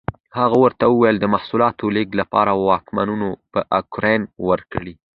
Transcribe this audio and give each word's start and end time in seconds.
هغه 0.39 0.55
ورته 0.63 0.83
وویل 0.87 1.17
د 1.19 1.25
محصولاتو 1.33 1.93
لېږد 1.95 2.15
لپاره 2.21 2.51
واګونونه 2.67 3.27
په 3.51 3.59
کرایه 3.93 4.21
ورکړي. 4.49 4.93